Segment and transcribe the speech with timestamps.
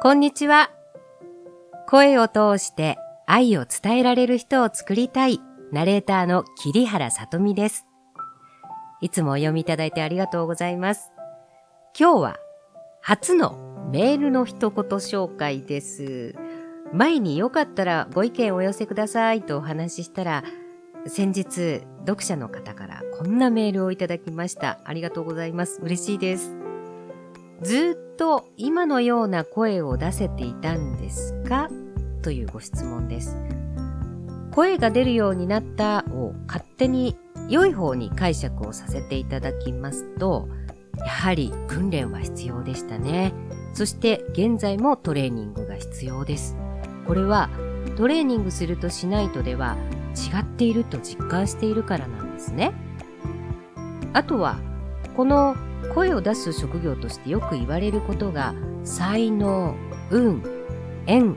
[0.00, 0.70] こんにちは。
[1.88, 5.40] 声を通して愛を伝えられる人を作りたい
[5.72, 7.84] ナレーターの桐原さとみです。
[9.00, 11.10] いつもお読みいただいてありがとうございます。
[11.98, 12.36] 今日は
[13.02, 16.36] 初のメールの一言紹介です。
[16.92, 20.44] 前によかったらご意見をお寄せくださいとお話ししたら、
[21.08, 24.78] 先日読者の方からこんなメールをいただきました。
[24.84, 25.80] ありがとうございます。
[25.82, 26.56] 嬉しいです。
[27.62, 31.70] ずと今のような声を出せていたんですか？
[32.20, 33.36] というご質問です。
[34.50, 37.16] 声が出るようになったを勝手に
[37.48, 40.48] 良い方に解釈をさせていただきますと、
[40.98, 43.32] やはり訓練は必要でしたね。
[43.72, 46.56] そして現在もトレーニングが必要です。
[47.06, 47.48] これは
[47.96, 49.76] トレーニングするとしないとでは
[50.16, 52.72] 違っていると実感しているからなんですね。
[54.12, 54.58] あとは
[55.16, 55.56] この
[55.94, 59.74] 声を出す職業としてよく言われることが才能、
[60.10, 60.42] 運、
[61.06, 61.36] 縁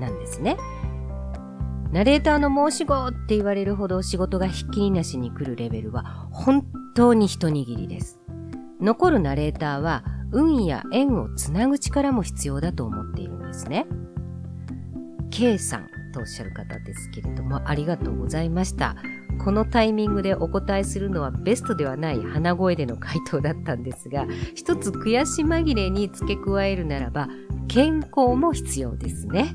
[0.00, 0.56] なんですね。
[1.90, 8.20] ナレーターの申し子って言われるほど仕事がひっきりなしに来るレベルは本当に一握りです。
[8.80, 13.86] 残るナレーターは運や縁をつなぐ力も必要だと思っているんですね。
[15.30, 18.96] K さんとおっしゃる方ですけれどもありがとうございました。
[19.44, 27.28] このタイミングでお答えするのはベストではない鼻声での回答だったんですが、一つ悔し紛れに付け加えるならば、
[27.68, 29.54] 健康も必要ですね。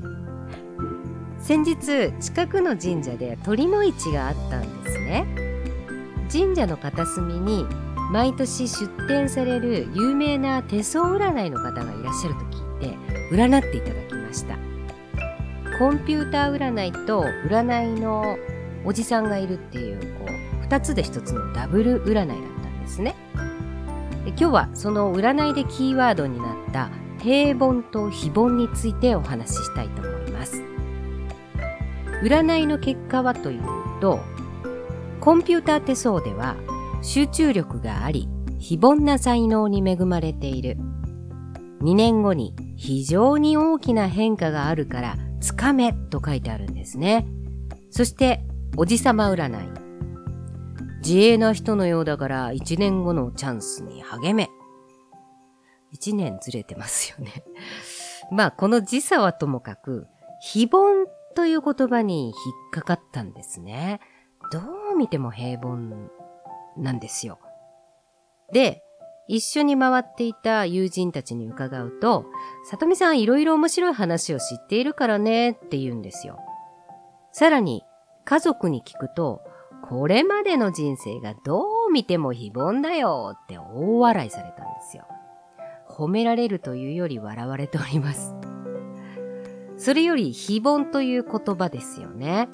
[1.38, 5.26] 先日、近くの神社で鳥の市があったんですね。
[6.32, 7.66] 神社の片隅に
[8.10, 12.96] 毎年出展される有名な手相占いの方がいらっしゃると聞いて、
[13.30, 14.56] 占っていただきました。
[15.78, 18.38] コンピューター占いと占いの
[18.84, 23.14] おじさんがいるっていうこう2つで1つのダブル占いだったんですね。
[24.24, 30.62] で今日はその占いでキーワードになった平凡と非凡についてお話ししたいと思います。
[32.22, 33.62] 占いの結果はという
[34.00, 34.20] と
[35.20, 36.56] コンピューター手相では
[37.02, 38.28] 集中力があり
[38.58, 40.76] 非凡な才能に恵まれている。
[41.82, 47.26] 2年後に非常に大きな変化があるからつかめと書いてあるんですね。
[47.90, 48.42] そして
[48.76, 49.68] おじさま占い。
[50.98, 54.50] 自営な人のようだから一年後のチャンスに励め。
[55.92, 57.44] 一年ずれてますよね。
[58.32, 60.08] まあ、この時差はともかく、
[60.40, 62.34] 非凡という言葉に引っ
[62.72, 64.00] かかったんですね。
[64.50, 64.58] ど
[64.92, 66.10] う見ても平凡
[66.76, 67.38] なんですよ。
[68.52, 68.82] で、
[69.28, 72.26] 一緒に回っていた友人たちに伺うと、
[72.64, 76.40] 里見さんいろいろ面白い話を知っているからねって言うんですよ。
[77.30, 77.84] さらに、
[78.24, 79.42] 家族に聞くと、
[79.82, 85.06] これまでの人生がどう見ても非凡だよって大笑いされたんですよ。
[85.88, 88.34] 褒められるというより笑われております。
[89.76, 92.48] それより非凡という言葉ですよね。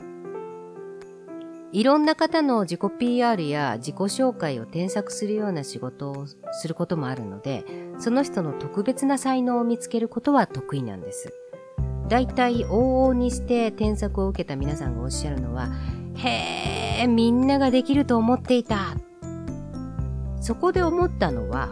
[1.72, 7.64] いろんな方の自己 PR や自己紹介を添削するような仕事をすることもあるので、
[7.98, 11.32] その人の特別な才能を見つけることは得意なんです。
[12.10, 15.69] 大体往々にして添削を受けた皆さんがおっしゃるのは、
[16.16, 18.97] へえ、みんなができると思っていた。
[20.41, 21.69] そこで思ったのは、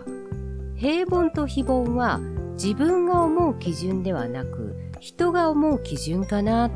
[0.76, 2.20] 平凡と非凡は
[2.52, 6.70] 自分が思う基準ではなく、人が思う基準かな、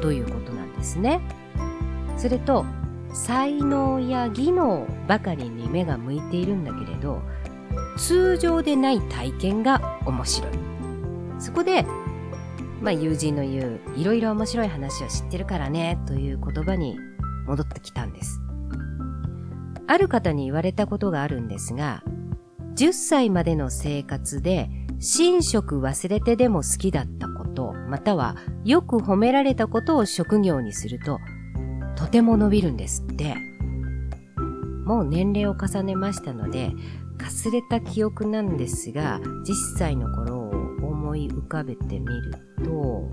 [0.00, 1.20] ということなんですね。
[2.16, 2.64] それと、
[3.12, 7.20] 才能や技能ばかりに目が向いているんだけれど、
[7.98, 10.50] 通常でない体験が面白い。
[11.38, 11.84] そこで
[12.80, 16.98] まあ、友人の言う、いろいろ面白い話を知ってるからね、という言葉に
[17.46, 18.40] 戻ってきたんです。
[19.86, 22.02] ある方に言われたことがあるんですが、
[22.76, 31.18] 10歳までの生活で、寝食忘れてでも好きだったこと、またはよく褒められたことを職業にすると、
[31.96, 33.34] とても伸びるんですって。
[34.84, 36.72] もう年齢を重ねましたので、
[37.18, 40.43] かすれた記憶なんですが、10歳の頃
[41.14, 42.32] 思い浮かべてみる
[42.64, 43.08] と、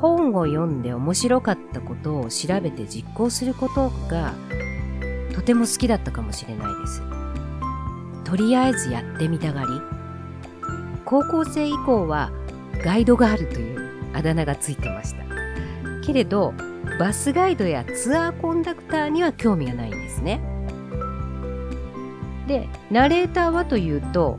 [0.00, 4.32] 本を読んで面白かったことを調べて実行することが
[5.34, 7.02] とても好きだったかもしれないです。
[8.22, 9.66] とりあえずやってみたがり。
[11.04, 12.30] 高校生以降は
[12.82, 15.24] ガイドガールというあだ名がついてました。
[16.06, 16.54] けれど、
[16.98, 20.40] バスガイドやツアーコンダクターには興味がないんですね。
[22.46, 24.38] で、ナレーターはというと、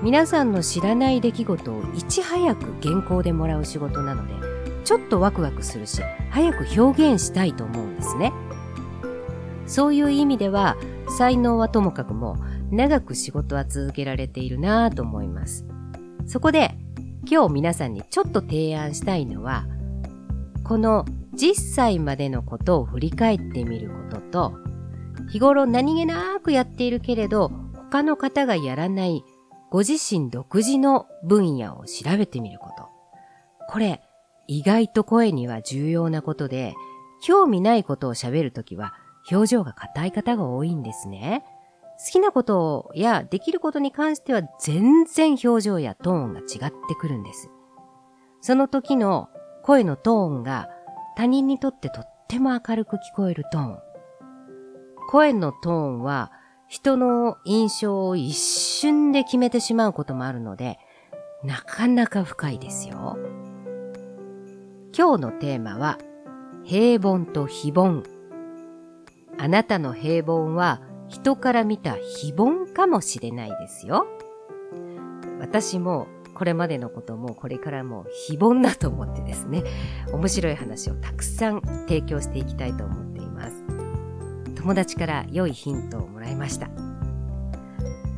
[0.00, 4.34] 皆さんの知らない出来事をいち早く原稿でもらう仕事なので、
[4.84, 6.00] ちょっとワクワクするし、
[6.30, 8.32] 早く表現したいと思うんですね。
[9.66, 10.76] そういう意味では、
[11.18, 12.36] 才能はともかくも、
[12.70, 15.66] 長く仕事は続けられているなぁと思います。
[16.26, 16.76] そこで、
[17.28, 19.66] 今日皆さんにちょっと提案したいのは、
[20.62, 24.58] この10歳までのことを振り返ってみることと、
[25.28, 29.24] 日頃何気なくやっているけれど、他の方がやらない
[29.70, 32.88] ご自身独自の分野を調べてみること。
[33.68, 34.02] これ、
[34.46, 36.74] 意外と声には重要なことで、
[37.20, 38.94] 興味ないことを喋るときは
[39.30, 41.44] 表情が硬い方が多いんですね。
[41.98, 47.50] 好きなことやできることに関しては全然表情やトーンが違ってくるんです。
[48.40, 49.28] その時の
[49.64, 50.68] 声のトーンが
[51.16, 53.78] 他人にとってとっても明るく聞こえるトーン。
[55.10, 56.30] 声のトーンは
[56.68, 60.78] 人の印象を一瞬で決めてしまうこともあるので、
[61.42, 63.16] なかなか深いですよ。
[64.96, 65.98] 今日のテーマは、
[66.64, 68.02] 平凡と非凡。
[69.38, 74.06] あなたの平凡は人から見た非凡かもしれないですよ。
[75.40, 79.64] 私もこれまでのこともこれからも非凡だと思ってですね、
[80.12, 83.07] 面白い話をたくさん提供していきたいと思います。
[84.58, 86.68] 友達から良いヒントをもらいました。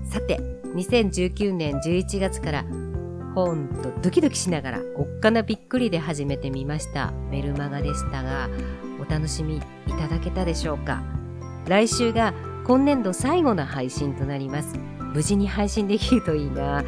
[0.04, 0.40] さて、
[0.74, 2.64] 2019年11月から
[3.34, 8.48] ほんとドキドキしながらおっかなびっくりで始めてみましたメルマガでしたが、
[9.00, 9.60] お楽しみい
[9.98, 11.02] ただけたでしょうか？
[11.68, 12.34] 来週が
[12.64, 14.78] 今年度最後の配信となります。
[15.14, 16.84] 無事に配信できるといいな。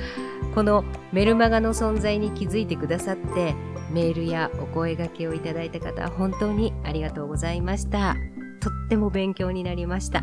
[0.55, 3.55] このメルマガの存在に気づいてくださって、
[3.91, 8.17] メールやお声掛けをいただいた方、本当にありがとうございました。
[8.63, 10.23] とっても勉強になりました。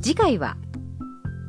[0.00, 0.56] 次回は、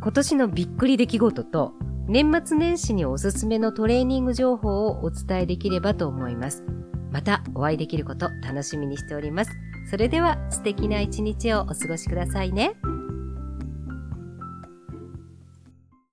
[0.01, 1.73] 今年のびっくり出来事と、
[2.07, 6.63] 年末年始におすすめのトレーニング情報をお伝えできればと思います。
[7.11, 9.51] またお会いできること楽しみにしております。
[9.89, 12.75] それでは素敵な一日をお過ごしくださいね。